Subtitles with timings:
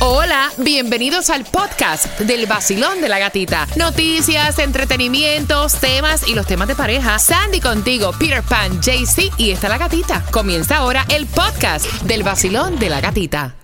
[0.00, 3.66] Hola, bienvenidos al podcast del vacilón de la gatita.
[3.74, 7.18] Noticias, entretenimientos, temas y los temas de pareja.
[7.18, 10.24] Sandy contigo, Peter Pan, JC y está la gatita.
[10.30, 13.56] Comienza ahora el podcast del vacilón de la gatita.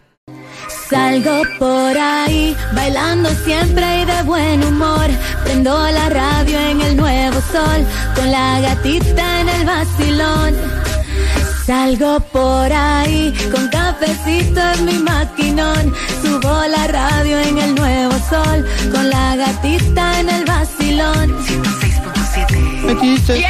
[0.91, 5.07] Salgo por ahí, bailando siempre y de buen humor.
[5.45, 10.85] Prendo la radio en el nuevo sol, con la gatita en el vacilón.
[11.67, 15.95] Salgo por ahí con cafecito en mi maquinón.
[23.25, 23.33] 106.7.
[23.33, 23.45] Aquí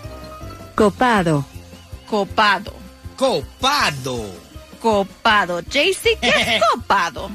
[0.74, 1.44] Copado.
[2.08, 2.74] copado.
[3.16, 4.24] Copado.
[4.80, 5.60] Copado.
[5.60, 7.30] JC, ¿qué es copado?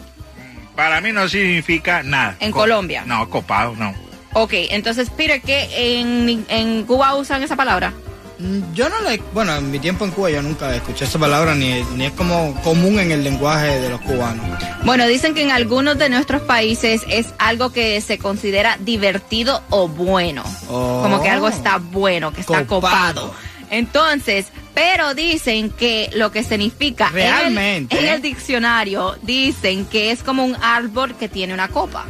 [0.75, 2.35] Para mí no significa nada.
[2.39, 3.03] En Co- Colombia.
[3.05, 3.93] No, copado, no.
[4.33, 7.91] Ok, entonces, Peter, ¿qué en, en Cuba usan esa palabra?
[8.37, 9.17] Mm, Yo no le.
[9.33, 12.53] Bueno, en mi tiempo en Cuba yo nunca escuché esa palabra ni, ni es como
[12.61, 14.45] común en el lenguaje de los cubanos.
[14.85, 19.87] Bueno, dicen que en algunos de nuestros países es algo que se considera divertido o
[19.89, 20.43] bueno.
[20.69, 20.99] Oh.
[21.01, 23.29] Como que algo está bueno, que está copado.
[23.29, 23.48] Copado.
[23.69, 27.99] Entonces, pero dicen que lo que significa en el- Realmente.
[27.99, 32.05] en el, diccionario dicen que es como un árbol que tiene una copa.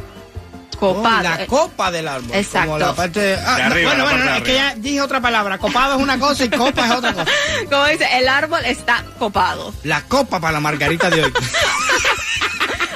[0.78, 1.18] Copado.
[1.18, 2.30] Oh, la copa del árbol.
[2.32, 2.68] Exacto.
[2.68, 3.36] Como la parte.
[3.44, 5.58] Ah, De no, arriba, bueno, la bueno, es que ya dije otra palabra.
[5.58, 7.30] Copado es una cosa y copa es otra cosa.
[7.70, 9.74] Como dice, el árbol está copado.
[9.84, 11.32] La copa para la margarita de hoy.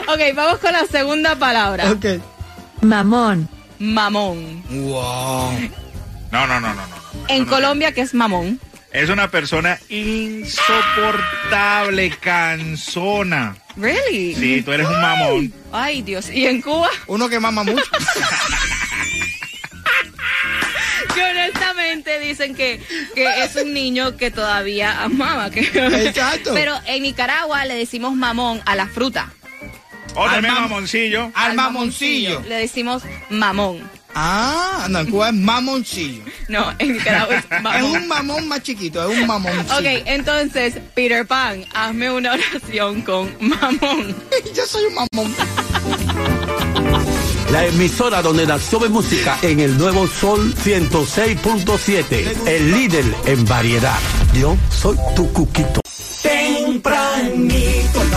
[0.07, 1.91] Ok, vamos con la segunda palabra.
[1.91, 2.05] ok.
[2.83, 3.49] Mamón.
[3.79, 4.63] Mamón.
[4.69, 5.53] Wow.
[6.31, 7.04] No, no, no, no, no.
[7.29, 8.61] En Colombia, ¿qué es mamón?
[8.93, 13.57] Es una persona insoportable, cansona.
[13.77, 14.35] Really?
[14.37, 15.53] Sí, tú eres un mamón.
[15.73, 16.31] Ay, Dios.
[16.31, 16.89] ¿Y en Cuba?
[17.09, 17.83] Uno que mama mucho.
[21.15, 22.81] Que honestamente dicen que,
[23.15, 25.51] que es un niño que todavía amaba.
[25.51, 25.61] Que...
[25.61, 26.53] Exacto.
[26.55, 29.31] Pero en Nicaragua le decimos mamón a la fruta.
[30.17, 31.31] O también Al mam- mamoncillo.
[31.35, 32.43] Al mamoncillo.
[32.49, 33.83] Le decimos mamón.
[34.15, 36.23] Ah, no, en Cuba es mamoncillo.
[36.49, 37.91] No, en Nicaragua es Es mamón.
[37.91, 39.75] un mamón más chiquito, es un mamoncillo.
[39.77, 44.15] Ok, entonces, Peter Pan, hazme una oración con mamón.
[44.55, 45.35] Yo soy un mamón.
[47.51, 52.47] La emisora donde nació mi música en el nuevo Sol 106.7.
[52.49, 53.99] El líder en variedad.
[54.35, 55.81] Yo soy tu cuquito.
[56.23, 58.04] Tempranito,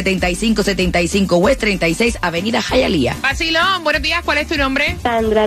[0.54, 3.16] 7575 West 36 Avenida Hialeah.
[3.22, 4.96] Vacilón, buenos días, ¿cuál es tu nombre?
[5.02, 5.46] Sandra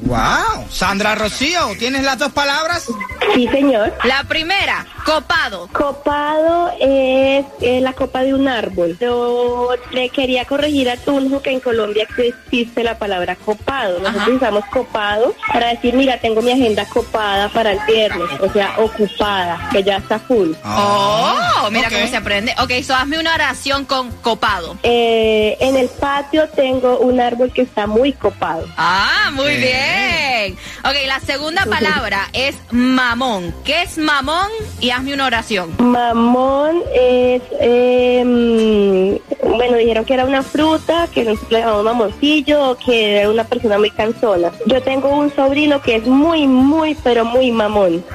[0.00, 0.66] Wow.
[0.70, 2.86] Sandra Rocío, ¿tienes las dos palabras?
[3.34, 3.92] Sí, señor.
[4.04, 5.68] La primera, Copado.
[5.72, 8.96] Copado es, eh, la copa de un árbol.
[9.00, 13.98] Yo le quería corregir a Tunjo que en Colombia existe la palabra copado.
[13.98, 14.30] Nosotros Ajá.
[14.36, 19.68] usamos copado para decir, mira, tengo mi agenda copada para el viernes, o sea, ocupada,
[19.70, 20.52] que ya está full.
[20.64, 21.94] Oh, mira ok.
[21.94, 22.54] cómo se aprende.
[22.62, 24.76] Ok, so hazme una oración con copado.
[24.82, 28.66] Eh, en el patio tengo un árbol que está muy copado.
[28.76, 30.56] Ah, muy bien.
[30.84, 33.54] Ok, la segunda palabra es mamón.
[33.64, 34.48] ¿Qué es mamón?
[34.80, 35.70] Y hazme una oración.
[35.78, 42.76] Mamón es, eh, bueno, dijeron que era una fruta, que nosotros le llamamos mamoncillo, o
[42.76, 44.52] que era una persona muy cansona.
[44.66, 48.04] Yo tengo un sobrino que es muy, muy, pero muy mamón.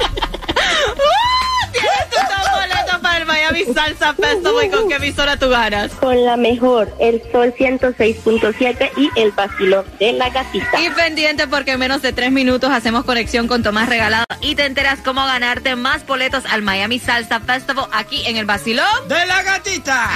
[3.54, 4.66] Miami Salsa Festival.
[4.66, 5.92] ¿Y con qué emisora tú ganas?
[5.94, 10.82] Con la mejor, el Sol 106.7 y el vacilón de la gatita.
[10.82, 14.66] Y pendiente porque en menos de tres minutos hacemos conexión con Tomás Regalado y te
[14.66, 19.08] enteras cómo ganarte más boletos al Miami Salsa Festival aquí en el Basilón.
[19.08, 20.10] ¡De la gatita!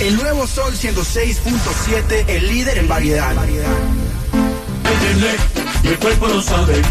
[0.00, 3.34] El nuevo Sol 106.7, el líder en variedad.
[5.82, 6.82] Y el cuerpo lo sabe.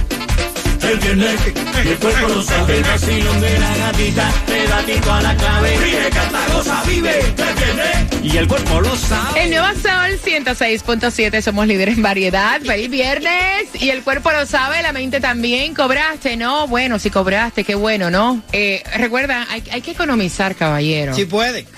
[0.89, 1.35] Él viene
[1.83, 2.77] y el cuerpo lo sabe.
[2.77, 5.77] El vacilón de la gatita, pegatito a la clave.
[5.77, 7.19] Ríe, canta, goza, vive.
[7.19, 9.43] Él viene y el cuerpo lo sabe.
[9.43, 12.61] El nuevo Sol 106.7, somos líderes en variedad.
[12.61, 13.69] Feliz viernes.
[13.79, 15.73] Y el cuerpo lo sabe, la mente también.
[15.73, 16.35] ¿Cobraste?
[16.37, 18.41] No, bueno, si cobraste, qué bueno, ¿no?
[18.51, 21.15] Eh, recuerda, hay, hay que economizar, caballero.
[21.15, 21.65] Si puede.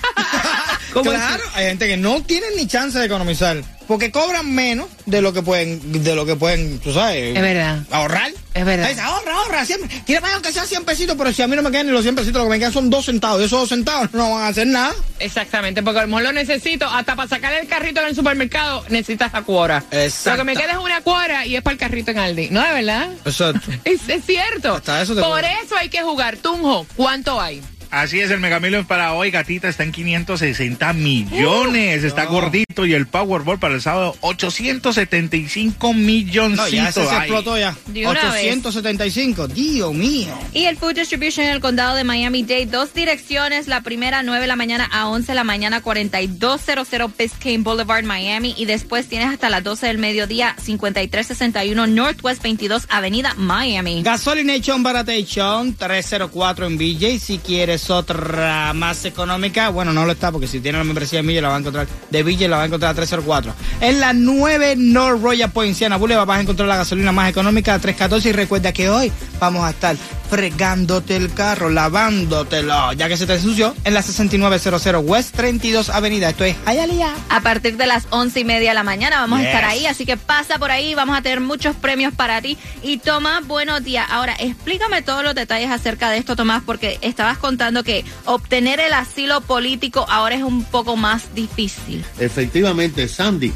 [0.92, 3.62] ¿Cómo claro, hay gente que no tiene ni chance de economizar.
[3.86, 7.36] Porque cobran menos de lo que pueden, de lo que pueden, tú sabes.
[7.36, 7.80] Es verdad.
[7.90, 8.32] Ahorrar.
[8.54, 8.98] Es verdad.
[8.98, 9.88] Ahorra, ahorra, siempre.
[10.06, 12.02] Quiere pagar aunque sea 100 pesitos, pero si a mí no me quedan ni los
[12.02, 13.40] 100 pesitos, lo que me quedan son 2 centavos.
[13.40, 14.94] Y esos 2 centavos no van a hacer nada.
[15.18, 18.84] Exactamente, porque a lo mejor lo necesito hasta para sacar el carrito en el supermercado
[18.88, 19.84] necesitas la cuora.
[19.90, 20.30] Exacto.
[20.30, 22.48] Lo que me queda es una cuora y es para el carrito en Aldi.
[22.50, 23.10] No, de verdad.
[23.24, 23.70] Exacto.
[23.84, 24.74] Es, es cierto.
[24.74, 26.36] Hasta eso te Por eso hay que jugar.
[26.38, 27.62] Tunjo, ¿cuánto hay?
[27.90, 32.04] Así es, el Mega Millions para hoy, gatita, está en 560 millones.
[32.04, 32.30] está no.
[32.30, 32.84] gordito.
[32.84, 36.70] Y el Powerball para el sábado, 875 milloncitos.
[36.72, 37.76] No, ya ese se explotó ya.
[37.86, 38.44] De una vez.
[38.44, 39.48] 875.
[39.48, 40.34] Dios mío.
[40.52, 44.46] Y el Food Distribution en el condado de Miami-Dade, dos direcciones, la primera 9 de
[44.46, 49.48] la mañana a 11 de la mañana, 4200 Biscayne Boulevard, Miami, y después tienes hasta
[49.48, 54.02] las 12 del mediodía, 5361 Northwest 22 Avenida, Miami.
[54.02, 57.18] Gasolination Baratation 304 en BJ.
[57.18, 61.26] Si quieres otra más económica, bueno, no lo está porque si tiene la membresía de
[61.28, 61.86] BJ la va a encontrar.
[62.10, 63.54] De BJ la va a encontrar a 304.
[63.80, 67.78] En la 9 North Royal Poinciana Boulevard vas a encontrar la gasolina más económica a
[67.78, 68.28] 314.
[68.28, 69.96] Y recuerda que hoy vamos a estar
[70.30, 76.30] fregándote el carro, lavándotelo, ya que se te ensució en la 6900 West 32 Avenida.
[76.30, 77.14] Esto es Hialeah.
[77.30, 79.46] A partir de las once y media de la mañana vamos Yes.
[79.46, 82.56] a estar ahí, así que pasa por ahí, vamos a tener muchos premios para ti.
[82.82, 84.06] Y Tomás, buenos días.
[84.10, 88.92] Ahora, explícame todos los detalles acerca de esto, Tomás, porque estabas contando que obtener el
[88.92, 92.04] asilo político ahora es un poco más difícil.
[92.18, 93.52] Efectivamente, Sandy,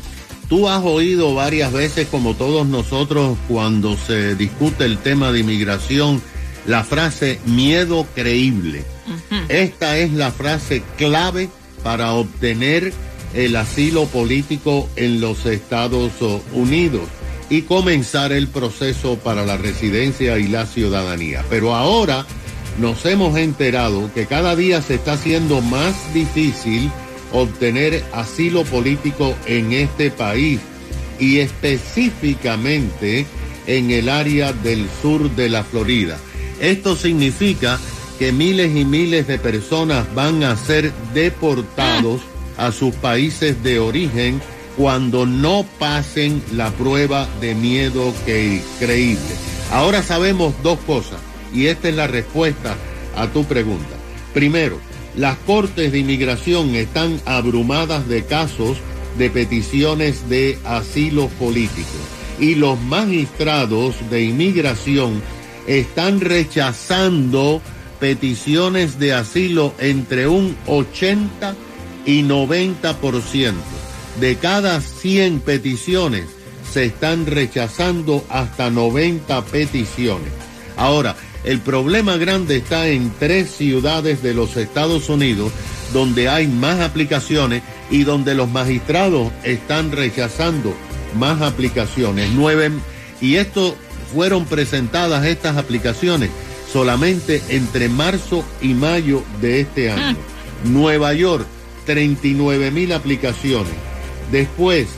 [0.48, 6.22] tú has oído varias veces, como todos nosotros, cuando se discute el tema de inmigración,
[6.66, 8.84] la frase miedo creíble.
[9.48, 11.48] Esta es la frase clave
[11.82, 12.92] para obtener
[13.34, 16.12] el asilo político en los Estados
[16.52, 17.08] Unidos
[17.48, 21.44] y comenzar el proceso para la residencia y la ciudadanía.
[21.50, 22.24] Pero ahora
[22.80, 26.90] nos hemos enterado que cada día se está haciendo más difícil
[27.30, 30.60] obtener asilo político en este país
[31.18, 33.26] y específicamente
[33.66, 36.16] en el área del sur de la Florida.
[36.58, 37.78] Esto significa
[38.18, 42.22] que miles y miles de personas van a ser deportados
[42.56, 44.40] a sus países de origen
[44.78, 49.34] cuando no pasen la prueba de miedo que, creíble.
[49.70, 51.20] Ahora sabemos dos cosas
[51.54, 52.76] y esta es la respuesta
[53.16, 53.96] a tu pregunta.
[54.34, 54.78] Primero,
[55.16, 58.78] las cortes de inmigración están abrumadas de casos
[59.18, 61.88] de peticiones de asilo político
[62.38, 65.20] y los magistrados de inmigración
[65.66, 67.60] están rechazando
[67.98, 71.54] peticiones de asilo entre un 80
[72.06, 73.52] y 90%.
[74.20, 76.24] De cada 100 peticiones
[76.72, 80.32] se están rechazando hasta 90 peticiones.
[80.76, 85.52] Ahora, el problema grande está en tres ciudades de los Estados Unidos
[85.92, 90.74] donde hay más aplicaciones y donde los magistrados están rechazando
[91.18, 92.30] más aplicaciones.
[92.34, 92.70] Nueve,
[93.20, 93.74] y esto
[94.14, 96.30] fueron presentadas estas aplicaciones
[96.72, 100.16] solamente entre marzo y mayo de este año.
[100.64, 101.46] Nueva York,
[101.86, 103.72] 39 mil aplicaciones.
[104.30, 104.88] Después,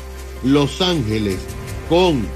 [0.43, 1.39] Los Ángeles
[1.89, 2.27] con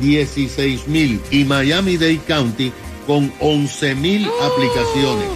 [0.00, 2.72] 16 mil y Miami-Dade County
[3.06, 4.44] con 11 mil Oh.
[4.44, 5.28] aplicaciones.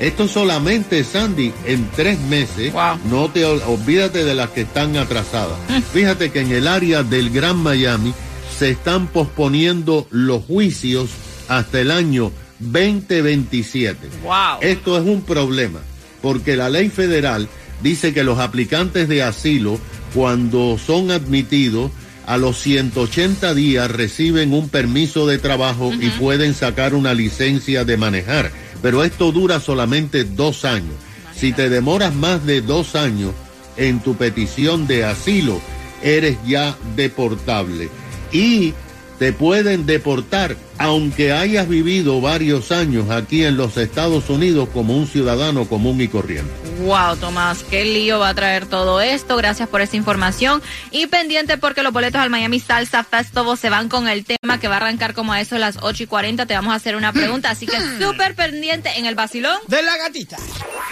[0.00, 2.72] Esto solamente, Sandy, en tres meses.
[3.10, 5.58] No te ol- olvídate de las que están atrasadas.
[5.92, 8.14] Fíjate que en el área del Gran Miami
[8.58, 11.10] se están posponiendo los juicios
[11.48, 12.30] hasta el año
[12.60, 14.08] 2027.
[14.22, 14.58] Wow.
[14.60, 15.80] Esto es un problema,
[16.22, 17.48] porque la ley federal
[17.82, 19.78] dice que los aplicantes de asilo,
[20.14, 21.90] cuando son admitidos,
[22.28, 27.96] a los 180 días reciben un permiso de trabajo y pueden sacar una licencia de
[27.96, 28.50] manejar.
[28.82, 30.92] Pero esto dura solamente dos años.
[31.34, 33.32] Si te demoras más de dos años
[33.78, 35.58] en tu petición de asilo,
[36.02, 37.88] eres ya deportable.
[38.30, 38.74] Y
[39.18, 45.06] te pueden deportar aunque hayas vivido varios años aquí en los Estados Unidos como un
[45.06, 46.67] ciudadano común y corriente.
[46.78, 49.36] Wow, Tomás, qué lío va a traer todo esto.
[49.36, 50.62] Gracias por esa información.
[50.90, 54.68] Y pendiente porque los boletos al Miami Salsa Festival se van con el tema que
[54.68, 56.46] va a arrancar como a eso de las 8 y 40.
[56.46, 59.58] Te vamos a hacer una pregunta, así que súper pendiente en el vacilón.
[59.66, 60.36] De la gatita.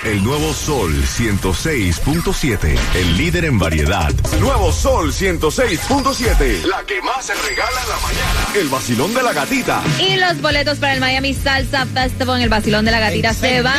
[0.05, 4.13] El nuevo Sol 106.7, el líder en variedad.
[4.41, 6.65] Nuevo Sol 106.7.
[6.65, 8.47] La que más se regala en la mañana.
[8.55, 9.83] El vacilón de la gatita.
[9.99, 13.63] Y los boletos para el Miami Salsa Festival en el Vacilón de la Gatita se
[13.63, 13.79] van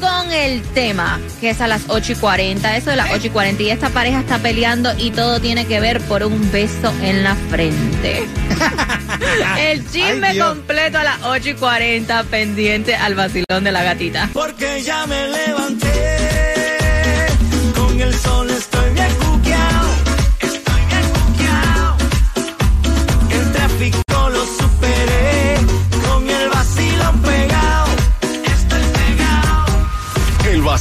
[0.00, 2.76] con el tema, que es a las 8 y 40.
[2.76, 3.62] Eso de las 8 y 40.
[3.62, 7.34] Y esta pareja está peleando y todo tiene que ver por un beso en la
[7.34, 8.26] frente.
[9.60, 14.30] el chisme Ay, completo a las 8 y 40, pendiente al Vacilón de la Gatita.
[14.32, 16.19] Porque ya me levanté.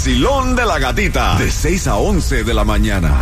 [0.10, 1.36] Vacilón de la gatita.
[1.38, 3.16] De 6 a 11 de la mañana.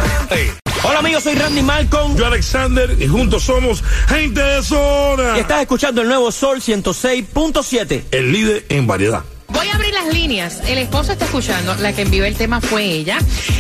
[0.84, 2.16] Hola amigos, soy Randy Malcolm.
[2.16, 5.36] Yo Alexander y juntos somos gente de zona.
[5.36, 8.04] Y estás escuchando el nuevo Sol 106.7.
[8.12, 9.24] El líder en variedad.
[9.68, 10.62] Voy abrir las líneas.
[10.66, 11.76] El esposo está escuchando.
[11.76, 13.18] La que envió el tema fue ella.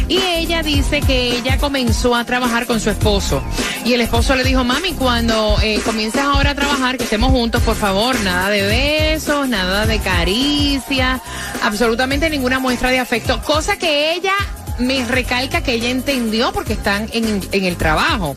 [0.08, 3.44] Y ella dice que ella comenzó a trabajar con su esposo.
[3.84, 7.62] Y el esposo le dijo, mami, cuando eh, comiences ahora a trabajar, que estemos juntos,
[7.62, 11.22] por favor, nada de besos, nada de caricia,
[11.62, 13.42] absolutamente ninguna muestra de afecto.
[13.42, 14.34] Cosa que ella
[14.80, 18.34] me recalca que ella entendió porque están en el trabajo.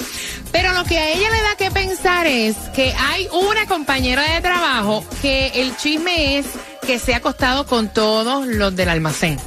[0.51, 4.41] Pero lo que a ella le da que pensar es que hay una compañera de
[4.41, 6.47] trabajo que el chisme es
[6.91, 9.39] que se ha acostado con todos los del almacén.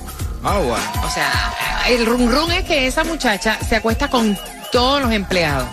[1.05, 1.53] O sea,
[1.89, 4.39] el rum rum es que esa muchacha se acuesta con
[4.71, 5.67] todos los empleados.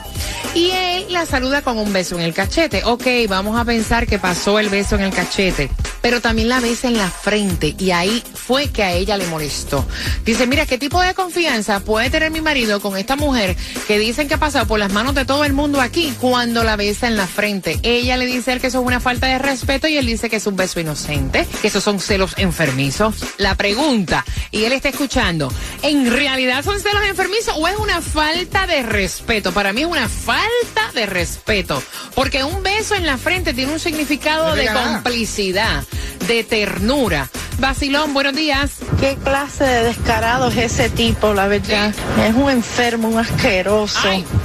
[0.53, 2.83] Y él la saluda con un beso en el cachete.
[2.85, 5.71] Ok, vamos a pensar que pasó el beso en el cachete.
[6.03, 7.75] Pero también la besa en la frente.
[7.79, 9.87] Y ahí fue que a ella le molestó.
[10.25, 14.29] Dice, mira, ¿qué tipo de confianza puede tener mi marido con esta mujer que dicen
[14.29, 17.17] que ha pasado por las manos de todo el mundo aquí cuando la besa en
[17.17, 17.79] la frente?
[17.83, 20.37] Ella le dice él que eso es una falta de respeto y él dice que
[20.37, 23.17] es un beso inocente, que esos son celos enfermizos.
[23.39, 25.53] La pregunta, y él está escuchando,
[25.83, 29.53] ¿en realidad son celos enfermizos o es una falta de respeto?
[29.53, 31.83] Para mí es una falta de respeto,
[32.15, 35.85] porque un beso en la frente tiene un significado de complicidad,
[36.27, 37.29] de ternura.
[37.59, 38.71] Basilón, buenos días.
[38.99, 41.95] ¿Qué clase de descarado es ese tipo, la verdad?
[42.27, 43.99] Es un enfermo, un asqueroso.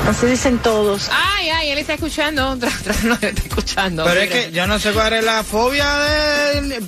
[0.08, 1.10] Así dicen todos.
[1.12, 2.58] Ay, ay, él está escuchando.
[3.04, 4.04] No, está escuchando.
[4.04, 6.84] Pero es que yo no sé cuál es la fobia de...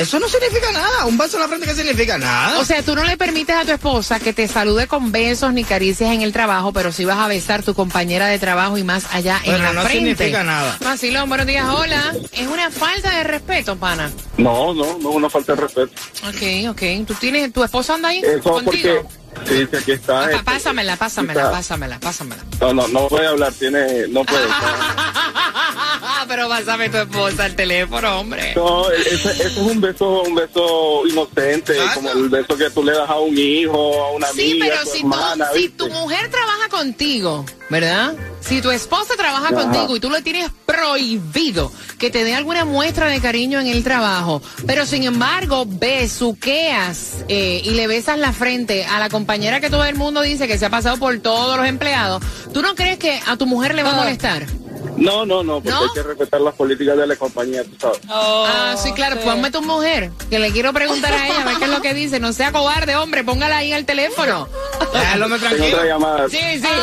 [0.00, 1.04] Eso no significa nada.
[1.04, 2.16] Un beso en la frente, ¿qué significa?
[2.16, 2.58] Nada.
[2.58, 5.62] O sea, tú no le permites a tu esposa que te salude con besos ni
[5.64, 9.04] caricias en el trabajo, pero sí vas a besar tu compañera de trabajo y más
[9.12, 9.98] allá en Bueno, la no frente.
[10.16, 10.78] significa nada.
[10.82, 12.14] Vacilón, buenos días, hola.
[12.32, 14.10] Es una falta de respeto, pana.
[14.38, 15.92] No, no, no es una falta de respeto.
[16.28, 17.06] Ok, ok.
[17.06, 19.06] ¿Tú tienes, tu esposa anda ahí Eso contigo?
[19.34, 20.30] porque, sí, sí, aquí está.
[20.30, 21.52] Este, pásamela, pásamela, está.
[21.52, 22.42] pásamela, pásamela.
[22.60, 24.46] No, no, no puede hablar, tiene, no puede.
[26.30, 28.52] Ah, pero pásame tu esposa al teléfono, hombre.
[28.54, 32.92] No, ese, ese es un beso, un beso inocente, como el beso que tú le
[32.92, 36.68] das a un hijo, a una Sí, amiga, pero a tu si, tu mujer trabaja
[36.70, 38.14] contigo, ¿verdad?
[38.40, 39.54] Si tu esposa trabaja Ajá.
[39.56, 43.82] contigo y tú le tienes prohibido que te dé alguna muestra de cariño en el
[43.82, 49.68] trabajo, pero sin embargo besuqueas eh, y le besas la frente a la compañera que
[49.68, 52.22] todo el mundo dice que se ha pasado por todos los empleados,
[52.54, 54.46] ¿tú no crees que a tu mujer le va a molestar?
[55.00, 55.80] No, no, no, porque ¿No?
[55.82, 58.00] hay que respetar las políticas de la compañía, tú sabes.
[58.08, 61.64] ah, sí, claro, ponme tu mujer, que le quiero preguntar a ella, a ver qué
[61.64, 62.20] es lo que dice.
[62.20, 64.48] No sea cobarde, hombre, póngala ahí al teléfono.
[64.92, 65.76] Déjalo Tengo tranquilo.
[65.76, 66.28] otra llamada.
[66.28, 66.80] Sí, sí, claro.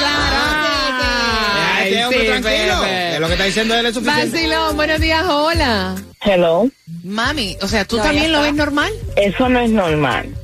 [1.79, 2.81] Ay, Ay, hombre, sí, tranquilo.
[2.81, 3.09] Pepe.
[3.13, 4.31] Que lo que está diciendo él es suficiente.
[4.31, 5.95] Vacilón, buenos días, hola.
[6.21, 6.67] Hello.
[7.03, 8.91] Mami, o sea, ¿tú No, también lo ves normal?
[9.15, 10.35] Eso no es normal.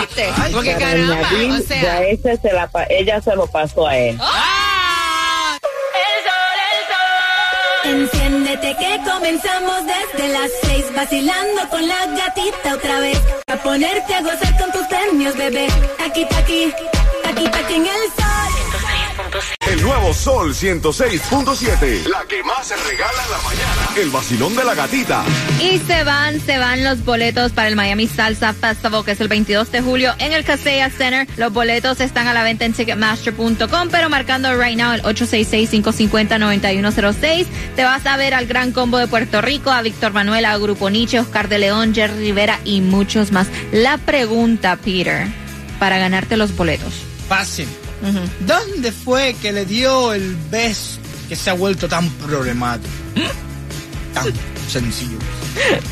[0.00, 0.28] ¿Viste?
[0.52, 1.82] Porque caramba, Nadine, o sea.
[1.82, 4.18] ya ese se la, pa- ella se lo pasó a él.
[8.78, 13.18] Que Comenzamos desde las seis, vacilando con la gatita otra vez.
[13.48, 15.66] A ponerte a gozar con tus premios, bebé.
[16.04, 16.72] Aquí, aquí,
[17.24, 18.27] aquí, aquí en el sol.
[19.78, 22.08] El nuevo Sol 106.7.
[22.08, 23.88] La que más se regala en la mañana.
[23.96, 25.24] El vacilón de la gatita.
[25.62, 29.28] Y se van, se van los boletos para el Miami Salsa Festival, que es el
[29.28, 31.28] 22 de julio en el Casella Center.
[31.36, 37.46] Los boletos están a la venta en Ticketmaster.com, pero marcando right now el 866-550-9106.
[37.76, 40.90] Te vas a ver al Gran Combo de Puerto Rico, a Víctor Manuel, a Grupo
[40.90, 43.46] Nietzsche, Oscar de León, Jerry Rivera y muchos más.
[43.70, 45.28] La pregunta, Peter,
[45.78, 46.94] para ganarte los boletos.
[47.28, 47.68] Fácil.
[48.46, 52.92] ¿Dónde fue que le dio el beso que se ha vuelto tan problemático?
[54.14, 54.32] Tan
[54.68, 55.18] sencillo.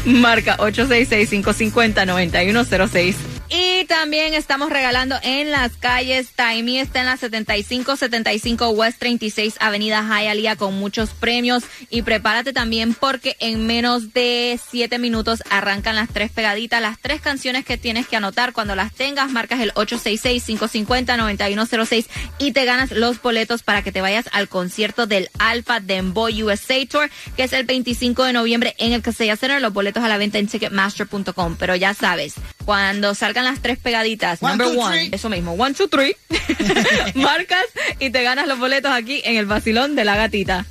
[0.05, 3.15] Marca 866-550-9106.
[3.49, 6.31] Y también estamos regalando en las calles.
[6.35, 11.62] Taimi está en la 7575 West 36 Avenida Hialeah con muchos premios.
[11.88, 17.21] Y prepárate también porque en menos de 7 minutos arrancan las tres pegaditas, las tres
[17.21, 18.53] canciones que tienes que anotar.
[18.53, 22.07] Cuando las tengas, marcas el 866-550-9106
[22.38, 26.85] y te ganas los boletos para que te vayas al concierto del Alpha Demboy USA
[26.87, 29.62] Tour, que es el 25 de noviembre en el Casella Center.
[29.62, 31.55] Los boletos a la venta en Ticketmaster.com.
[31.59, 32.35] Pero ya sabes,
[32.67, 35.09] cuando salgan las tres pegaditas, One, number two, one, three.
[35.13, 36.17] eso mismo, one, two, three,
[37.15, 37.65] marcas
[38.01, 40.65] y te ganas los boletos aquí en el vacilón de la gatita.